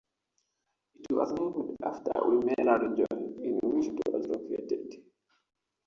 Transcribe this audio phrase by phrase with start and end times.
[1.07, 5.03] It was named after the Wimmera region in which it was located.